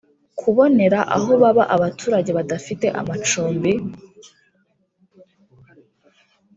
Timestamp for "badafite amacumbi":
2.37-3.73